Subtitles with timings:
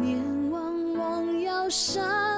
[0.00, 2.33] 念往往要伤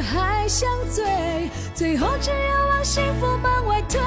[0.00, 1.04] 还想醉，
[1.74, 4.00] 最后只有往幸福门外退。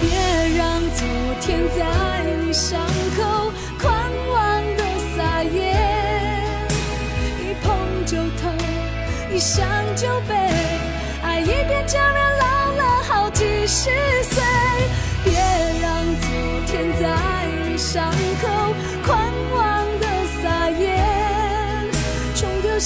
[0.00, 1.06] 别让昨
[1.40, 2.80] 天在你伤
[3.16, 3.92] 口狂
[4.30, 4.82] 妄的
[5.16, 5.74] 撒野，
[7.40, 8.52] 一碰就痛，
[9.32, 10.34] 一想就悲，
[11.22, 13.90] 爱一遍叫人老了好几十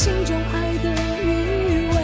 [0.03, 0.91] 心中爱的
[1.23, 1.95] 余味。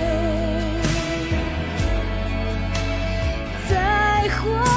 [3.68, 4.67] 再会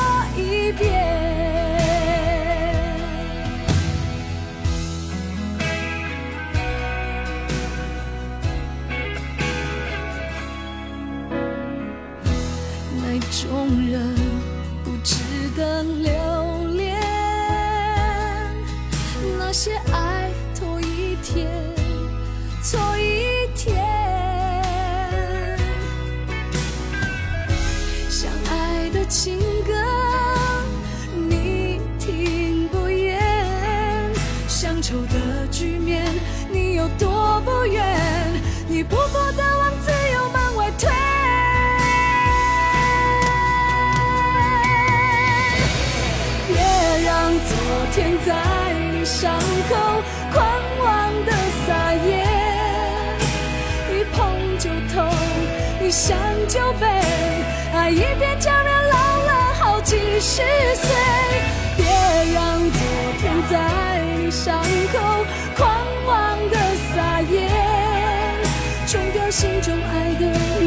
[69.32, 70.61] 心中爱的人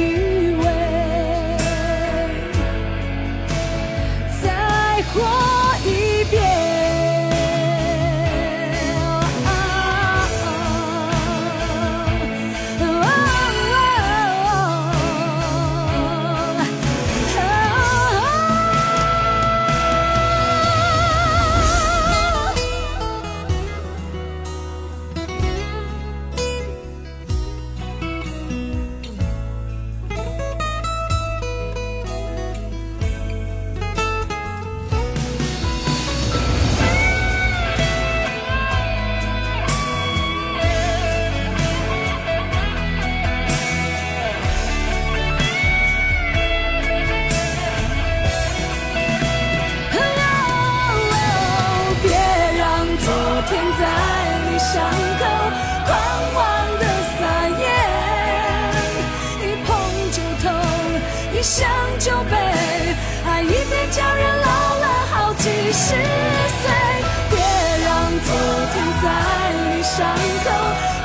[69.96, 70.50] 伤口，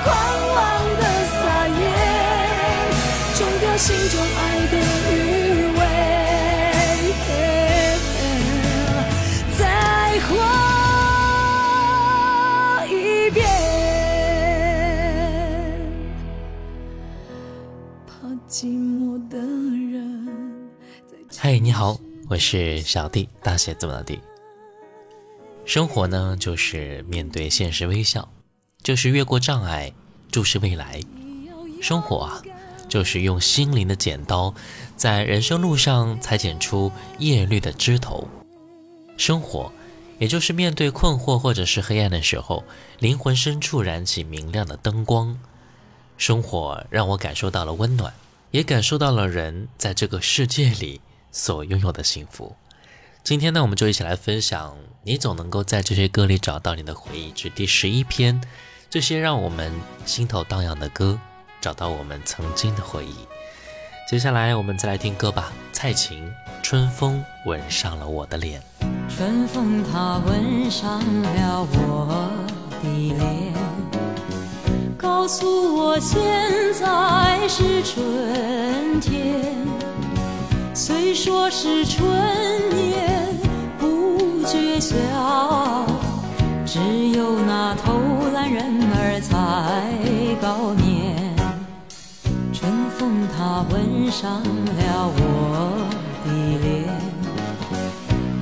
[0.04, 0.10] 狂
[0.50, 0.58] 妄
[0.98, 1.38] 的撒
[1.68, 1.78] 野，
[3.36, 4.74] 冲掉心中爱的
[5.14, 5.14] 余
[5.78, 5.80] 味。
[9.60, 9.62] 再
[10.22, 10.30] 活
[12.88, 13.38] 一遍，
[18.08, 18.12] 怕
[18.50, 20.68] 寂寞的人。
[21.38, 21.96] 嗨，你好，
[22.28, 24.20] 我是小弟，大写字母的弟。
[25.64, 28.28] 生活呢，就是面对现实微笑，
[28.90, 29.94] 就是越过障碍，
[30.32, 31.00] 注视未来。
[31.80, 32.42] 生活啊，
[32.88, 34.56] 就是用心灵的剪刀，
[34.96, 38.28] 在人生路上裁剪出叶绿的枝头。
[39.16, 39.72] 生活，
[40.18, 42.64] 也就是面对困惑或者是黑暗的时候，
[42.98, 45.38] 灵魂深处燃起明亮的灯光。
[46.18, 48.12] 生活让我感受到了温暖，
[48.50, 51.00] 也感受到了人在这个世界里。
[51.32, 52.56] 所拥有的幸福。
[53.24, 54.76] 今天呢，我们就一起来分享。
[55.04, 58.42] 你总能够在这些歌里找到你的回忆之第十一篇，
[58.90, 59.72] 这些让我们
[60.04, 61.20] 心头荡漾的歌，
[61.62, 63.14] 找到我们曾经的回忆。
[64.10, 65.52] 接下来我们再来听歌吧。
[65.72, 66.26] 蔡琴
[66.64, 68.60] 《春风吻上了我的脸》，
[69.16, 72.32] 春风它吻上了我
[72.82, 73.54] 的脸，
[74.98, 76.20] 告诉我现
[76.74, 79.56] 在是春天。
[80.74, 82.04] 虽说是春
[82.74, 83.38] 眠
[83.78, 85.86] 不觉晓，
[86.72, 86.80] 只
[87.18, 88.00] 有那偷
[88.32, 88.64] 懒人
[88.94, 89.34] 儿才
[90.40, 91.36] 高眠。
[92.54, 95.88] 春风它吻上了我
[96.26, 96.30] 的
[96.62, 96.88] 脸，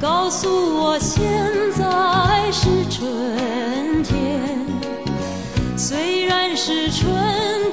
[0.02, 1.24] 告诉我现
[1.72, 4.42] 在是春天。
[5.78, 7.10] 虽然是春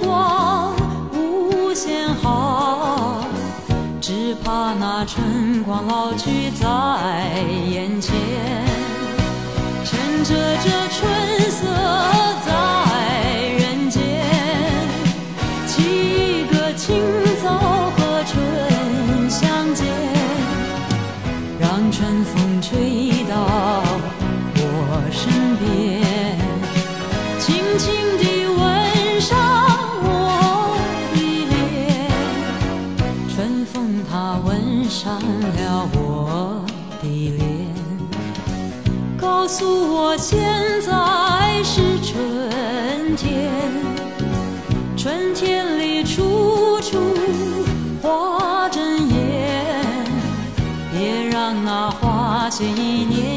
[0.04, 0.72] 光
[1.12, 3.24] 无限好。
[4.00, 8.14] 只怕那春光老去在眼前，
[10.24, 10.34] 着
[10.64, 11.00] 这春
[11.50, 11.66] 色
[12.46, 12.48] 在
[13.58, 14.00] 人间，
[15.68, 17.02] 沏一个清
[17.42, 17.46] 早
[17.90, 18.32] 和春
[19.28, 19.84] 相见，
[21.60, 23.34] 让春风吹到
[24.56, 24.60] 我
[25.12, 25.20] 身
[25.58, 25.62] 边，
[27.38, 29.30] 轻轻地吻上
[30.02, 30.08] 我
[31.14, 31.16] 的
[31.50, 31.54] 脸。
[33.28, 33.36] 春
[33.66, 33.74] 风
[34.10, 34.12] 它
[34.46, 34.52] 吻。
[34.86, 35.73] 上了
[39.54, 40.36] 告诉我现
[40.80, 43.52] 在是春天。
[44.96, 46.98] 春天里处处
[48.02, 49.84] 花争艳，
[50.90, 53.33] 别让那花谢一年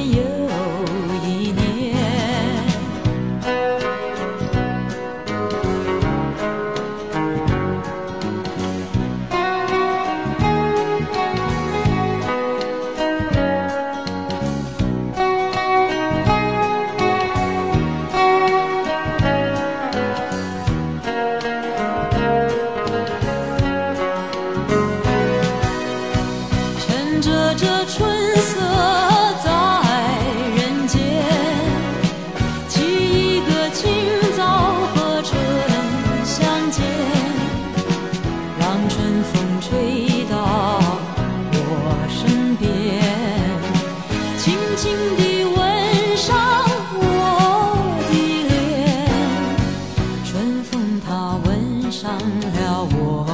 [52.00, 53.26] 上了我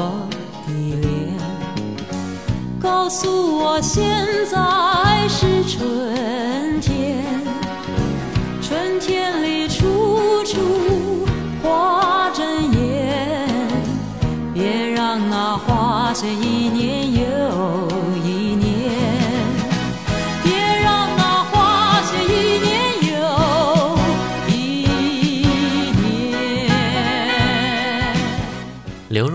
[0.66, 1.38] 的脸。
[2.82, 4.02] 告诉我现
[4.50, 4.83] 在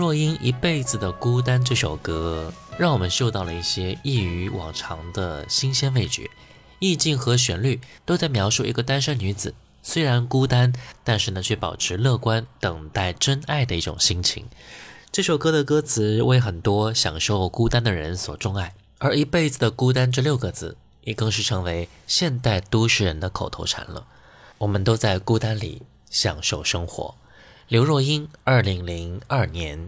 [0.09, 6.27] 若英《一辈子的孤单》这首歌，让我们嗅到了一些异于往常的新鲜味觉，
[6.79, 10.73] 意境和旋律都在描述一个单身女子，虽然孤单，
[11.03, 14.47] 但是呢却保持乐观，等待真爱的一种心情。
[15.11, 24.07] 这首歌的歌词为很多享受孤单的人所钟爱，而一辈子的孤单这六个字，也更是成为现代都市人的口头禅了。
[24.57, 27.13] 我们都在孤单里享受生活。
[27.67, 29.77] 刘若英，二零零二年《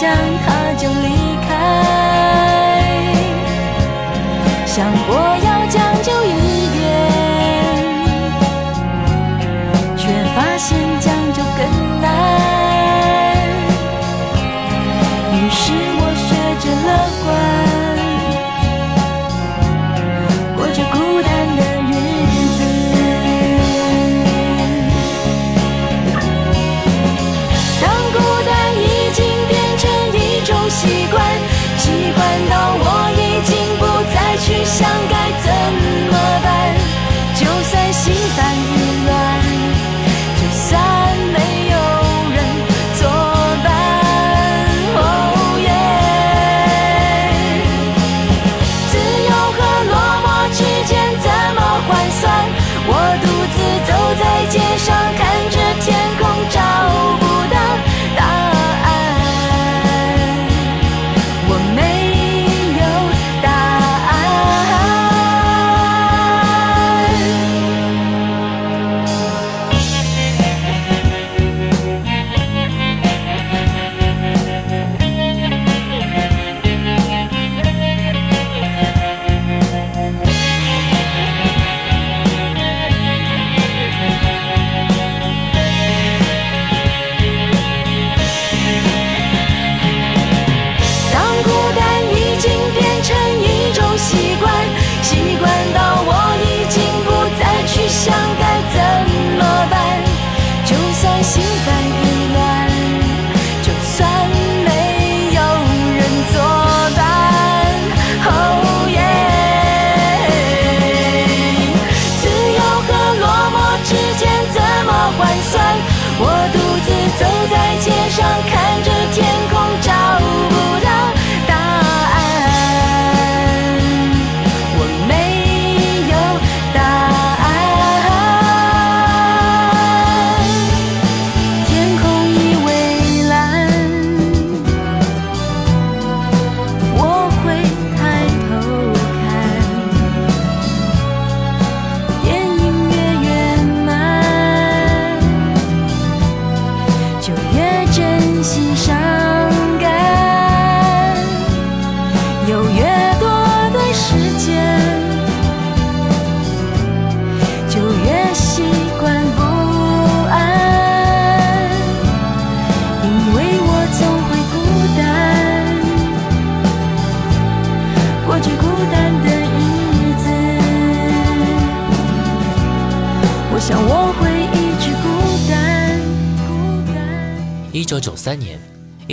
[0.00, 0.08] 想
[0.46, 1.08] 他就离
[1.48, 1.50] 开，
[4.64, 5.18] 想过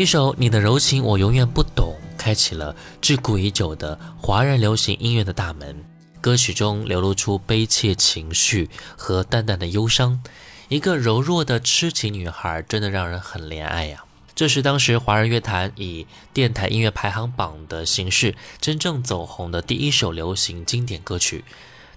[0.05, 5.83] 一首《你的柔情我永远不懂》开启了自古已久的华人流行音乐的大门。
[6.21, 10.21] 歌曲中流露出悲切情绪和淡淡的忧伤，
[10.69, 21.43] 一个柔弱的痴情女孩，真的让人很怜爱呀、这是当时华人乐坛以电台音乐排行榜的形式真正走红的第一首流行经典歌曲，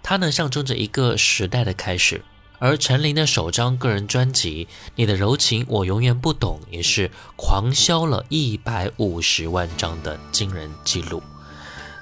[0.03, 2.23] 它呢象征着一个时代的开始。
[2.61, 4.65] 而陈琳的首张个人专辑
[4.97, 11.23] 《你的柔情我永远不懂》也是狂销了一百五十万张的惊人记录。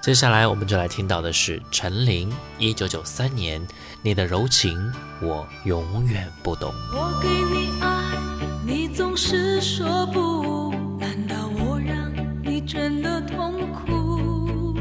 [0.02, 3.60] 接下来我们就来听到的是陈琳一九九三年
[4.02, 6.72] 《你的柔情我永远不懂》。
[6.96, 8.14] 我给你爱，
[8.64, 12.10] 你总是说不，难道我让
[12.42, 14.78] 你真的痛苦？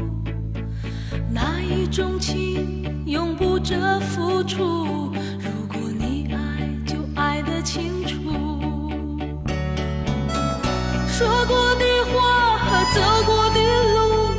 [1.30, 5.12] 那一种情永不着付出，
[7.66, 8.14] 清楚。
[11.08, 13.58] 说过的话和走过的
[13.92, 13.98] 路，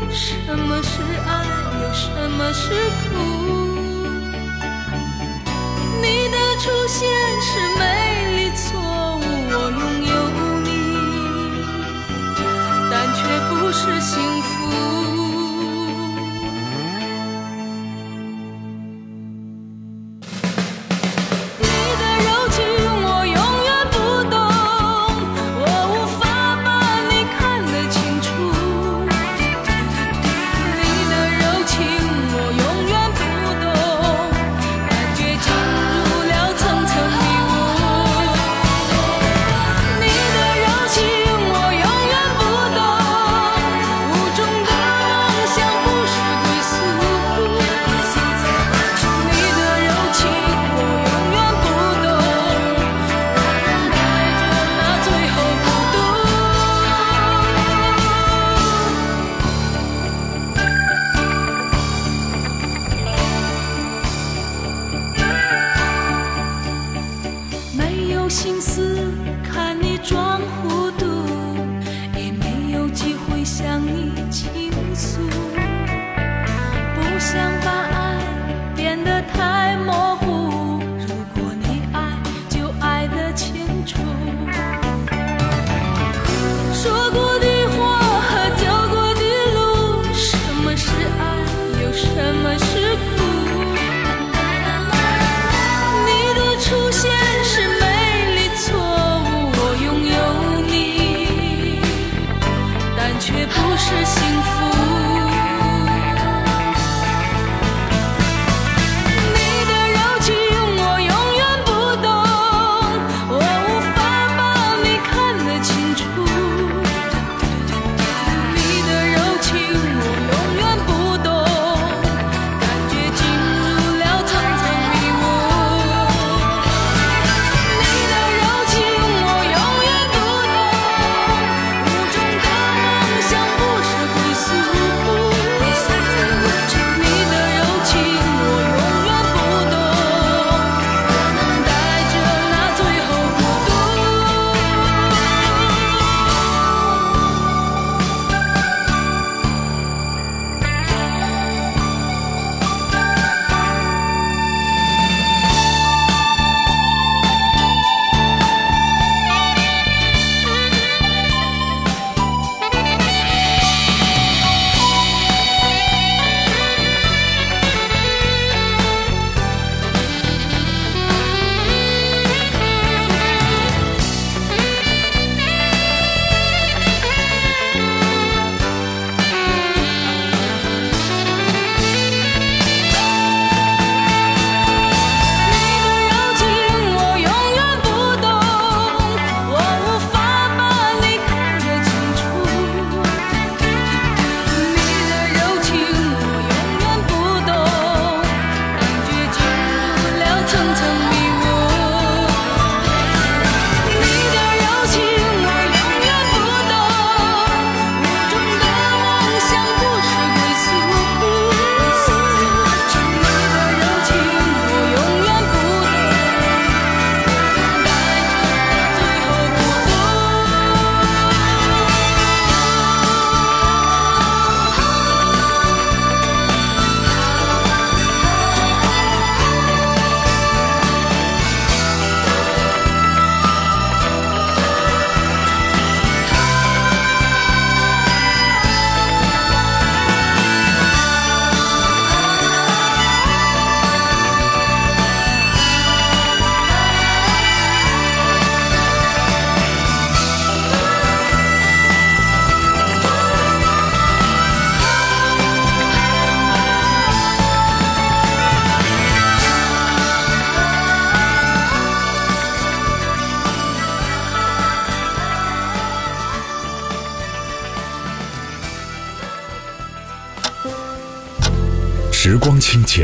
[0.09, 1.43] 什么是爱，
[1.81, 2.71] 又什么是
[3.03, 3.19] 苦？
[6.01, 7.05] 你的出现
[7.41, 7.83] 是美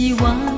[0.00, 0.49] 希望。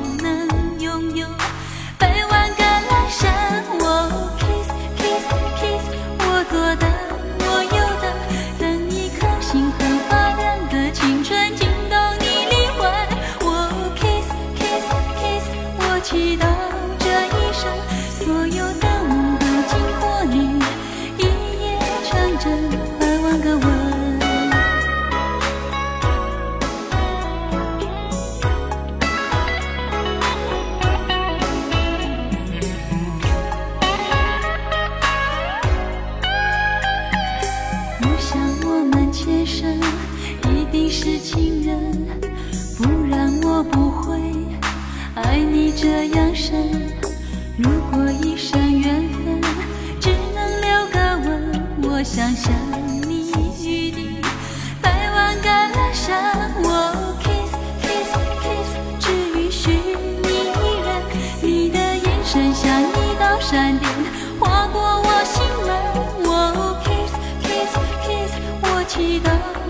[68.92, 69.62] 起的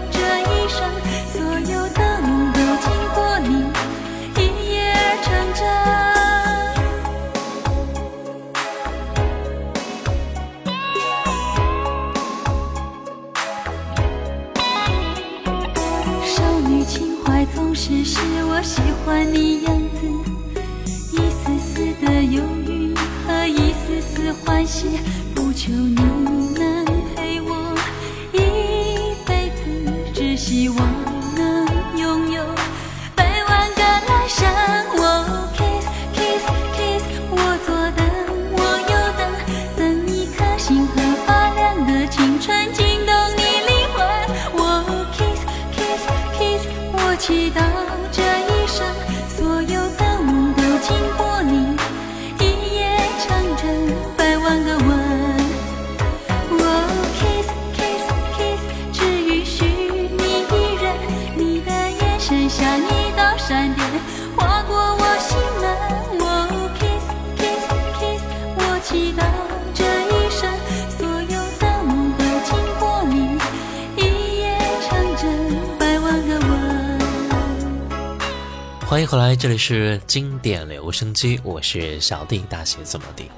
[78.92, 83.31] 欢迎回来，这里是经典留声机，我是小弟，大写字母 D。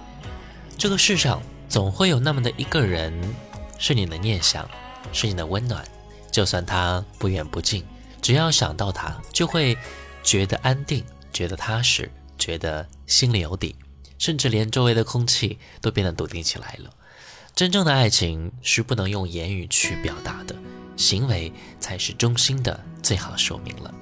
[0.77, 3.14] 这个世上总会有那么的一个人，
[3.79, 4.69] 是你的念想，
[5.12, 5.87] 是你的温暖。
[6.33, 7.85] 就算他不远不近，
[8.21, 9.79] 只要想到他，就会
[10.25, 13.77] 觉得安定，觉得踏实，觉得心里有底，
[14.19, 16.90] 甚至连周围的空气都变得笃定起来了。
[17.55, 20.57] 真正的爱情是不能用言语去表达的，
[20.97, 23.95] 行为才是中心的最好说明了。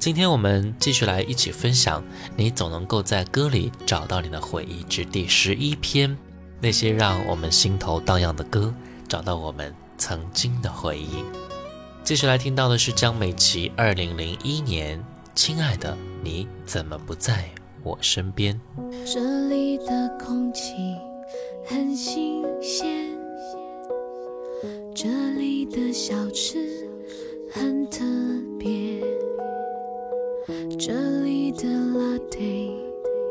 [0.00, 2.02] 今天我们继续来一起分享，
[2.34, 6.16] 你总能够在歌里找到你的回忆之第十一篇，
[6.58, 8.72] 那些让我们心头荡漾的歌，
[9.06, 11.22] 找到我们曾经的回忆。
[12.02, 14.98] 继续来听到的是江美琪二零零一年
[15.34, 17.50] 《亲爱的你怎么不在
[17.82, 18.58] 我身边》。
[19.12, 20.72] 这里的空气
[21.66, 23.06] 很新鲜，
[24.94, 26.88] 这里的小吃
[27.52, 28.02] 很特
[28.58, 29.02] 别，
[30.78, 32.70] 这里的 latte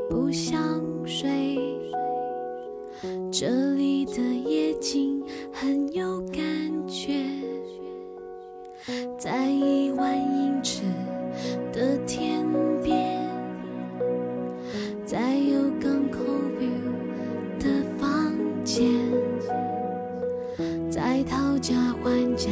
[0.10, 1.60] 不像水，
[3.32, 6.41] 这里的夜景很有感
[6.88, 7.25] 觉。
[9.17, 10.84] 在一万英尺
[11.73, 12.45] 的天
[12.82, 13.19] 边，
[15.05, 16.19] 在有港口
[16.58, 18.86] view 的房间，
[20.89, 22.49] 在讨价还价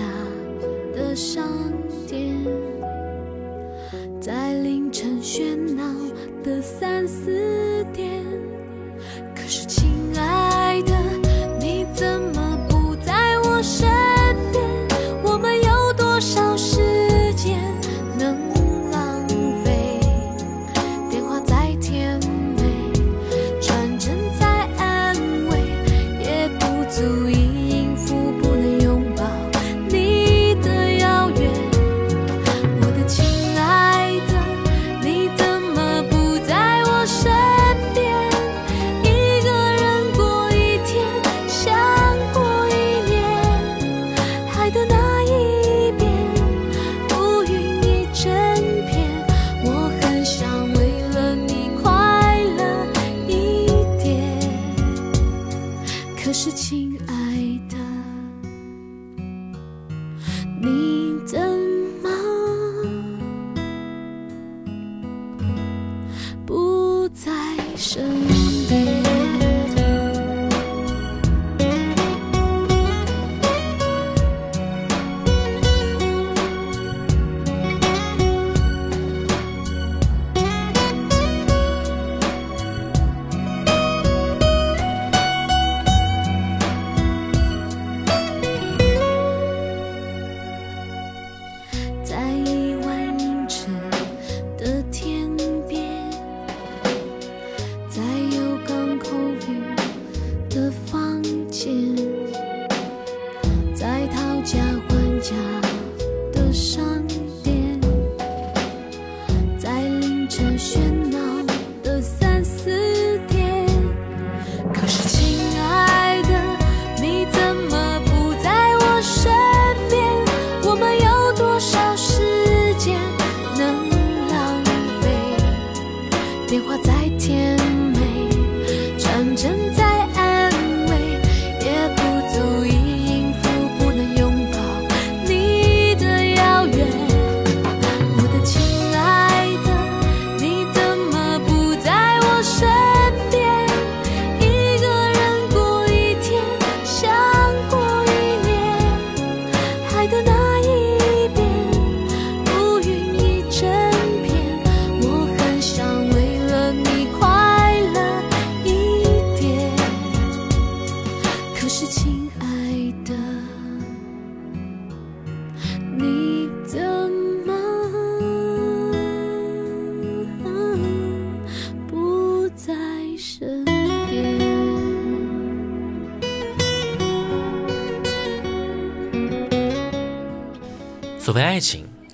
[0.93, 1.47] 的商
[5.37, 5.83] 喧闹
[6.43, 7.66] 的三四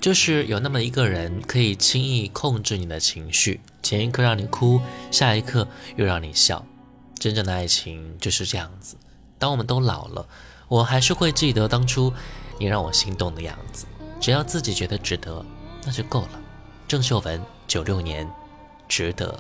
[0.04, 6.66] 就是有那么一个人可以轻易控制你的情绪，前一刻让你哭，下一刻又让你笑。
[7.18, 8.98] 真正的爱情就是这样子。
[9.40, 10.28] 当我们都老了，
[10.68, 12.12] 我还是会记得当初
[12.60, 13.86] 你让我心动的样子。
[14.20, 15.42] 只要自己觉得值得，
[15.86, 16.42] 那就够了。
[16.86, 18.30] 郑秀文，九六年，
[18.90, 19.40] 值得。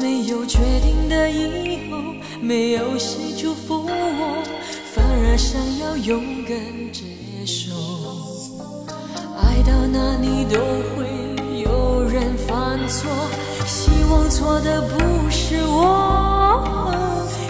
[0.00, 1.98] 没有确定的以后，
[2.40, 4.42] 没有谁祝福我，
[4.94, 6.56] 反而想要勇敢
[6.92, 7.02] 接
[7.44, 7.72] 受。
[9.36, 10.60] 爱到哪里都
[10.94, 11.04] 会
[11.60, 13.10] 有人犯错，
[13.66, 16.94] 希望错的不是我，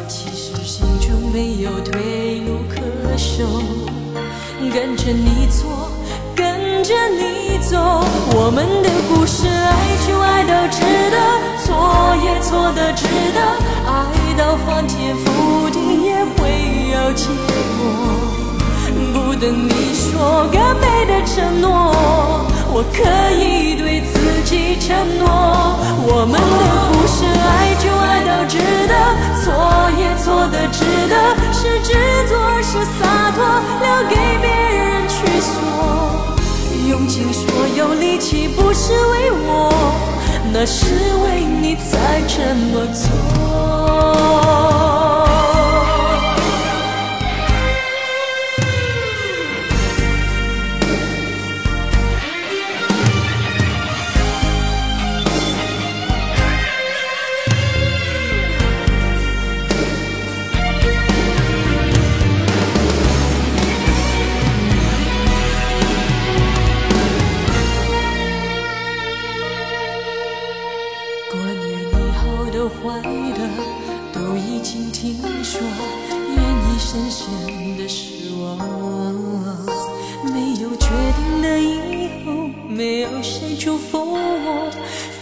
[0.09, 2.81] 其实心中没有退路可
[3.19, 3.45] 守，
[4.73, 5.91] 跟着你错，
[6.35, 7.77] 跟着你走，
[8.35, 10.81] 我们的故事爱就爱到值
[11.11, 13.05] 得，错也错的值
[13.35, 13.41] 得，
[13.85, 16.49] 爱到翻天覆地也会
[16.95, 17.27] 有结
[17.77, 17.85] 果。
[19.13, 21.93] 不等你说个美的承诺，
[22.73, 23.05] 我可
[23.37, 25.29] 以对自己承诺。
[26.09, 28.57] 我们的故事，爱就爱到值
[28.89, 28.95] 得，
[29.45, 29.45] 错
[30.01, 31.15] 也错的值得，
[31.53, 31.93] 是执
[32.31, 33.45] 着是洒脱，
[33.85, 35.53] 留给别人去说。
[36.89, 37.45] 用尽所
[37.77, 39.69] 有力气，不是为我，
[40.53, 40.87] 那是
[41.25, 43.09] 为你才这么做。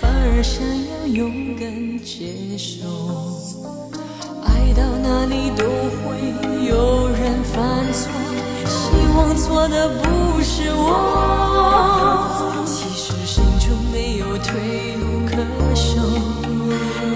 [0.01, 2.87] 反而想要勇敢接受。
[4.45, 5.65] 爱到哪里都
[6.03, 6.05] 会
[6.69, 8.11] 有人犯错
[8.67, 8.75] 希
[9.17, 10.85] 望错的不是我。
[12.67, 15.37] 其实心中没有退路可
[15.75, 16.01] 守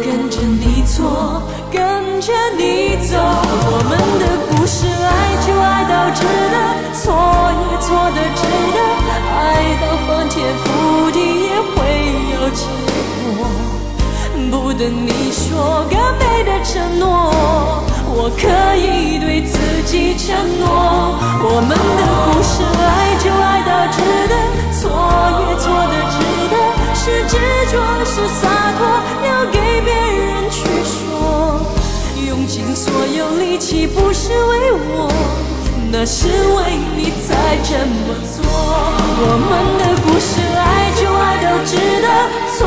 [0.03, 4.40] 跟着你错跟着你走我们的
[4.73, 6.57] 是爱就爱到值得
[6.95, 7.13] 错
[7.59, 8.79] 也错的值得
[9.35, 11.75] 爱到翻天覆地也会
[12.31, 12.63] 有结
[13.37, 13.51] 果
[14.49, 17.83] 不等你说更美的承诺
[18.15, 21.19] 我可以对自己承诺。
[21.43, 24.35] 我们的故事爱就爱到值得
[24.73, 24.81] 错
[25.41, 26.17] 也错的值
[26.49, 26.55] 得
[26.95, 27.35] 是执
[27.73, 28.47] 着是洒
[28.79, 28.81] 脱
[29.23, 31.80] 留给别人去说。
[32.27, 35.11] 用尽所有力气，不是为我，
[35.91, 38.45] 那是为你才这么做。
[39.23, 42.07] 我们的故事，爱就爱到值得，
[42.57, 42.59] 错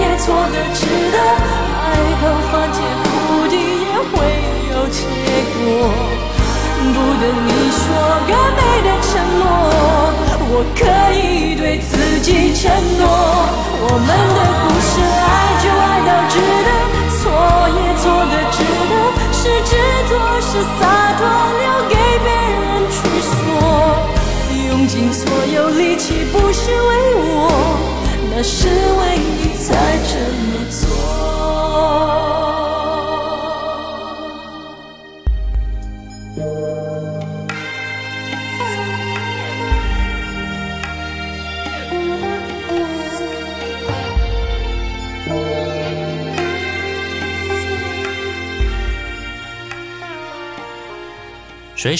[0.00, 1.16] 也错的值得。
[1.74, 1.86] 爱
[2.20, 4.14] 到翻天覆地也会
[4.70, 4.98] 有结
[5.54, 5.90] 果，
[6.92, 7.82] 不等你说
[8.28, 9.42] 个美的承诺，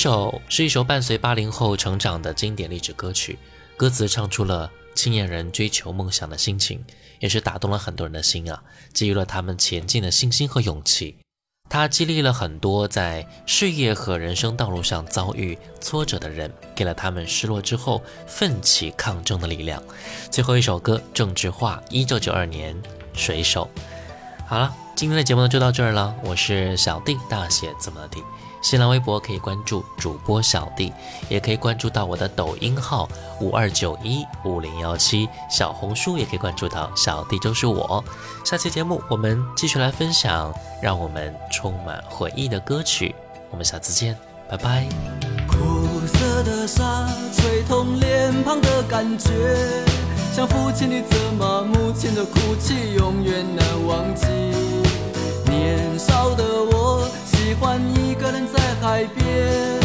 [0.05, 3.39] 水手是一首伴随八零后成长的经典励志歌曲，
[3.75, 6.85] 歌词唱出了青年人追求梦想的心情，
[7.21, 8.63] 也是打动了很多人的心啊，
[8.93, 11.17] 给予了他们前进的信心和勇气。
[11.71, 19.83] 它激励了很多在事业和人生道路上遭遇挫折的人，给了他们失落之后奋起抗争的力量。
[20.31, 22.77] 最后一首歌，郑智化，一九九二年，
[23.15, 23.71] 《水手》。
[24.55, 28.23] 好了，今天的节目呢就到这儿了，我是小弟，大写字母的弟。
[28.63, 30.93] 新浪微博可以关注主播小弟，
[31.29, 33.09] 也可以关注到我的抖音号
[33.41, 38.05] 五二九一五零幺七，小红书也可以关注到小弟就是我。
[38.45, 43.13] 下期节目我们继续来分享让我们充满回忆的歌曲，
[43.51, 44.17] 我们下次见，
[44.49, 44.87] 拜拜。
[45.49, 49.33] 苦涩的沙吹痛脸庞的感觉，
[50.35, 54.27] 像父亲的责骂，母亲的哭泣，永远难忘记。
[55.47, 56.43] 年少的
[56.73, 57.09] 我。
[57.27, 59.81] 喜欢一个人在海边，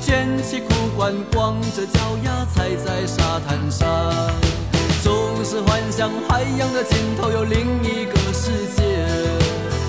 [0.00, 3.88] 卷起裤管，光着脚丫踩在沙滩上，
[5.02, 9.04] 总是幻想海洋的尽头有另一个世界，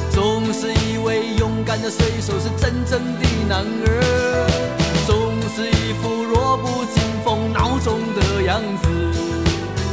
[0.09, 4.49] 总是以为勇敢的水手是真正的男儿，
[5.05, 8.87] 总是一副弱不禁风孬种的样子，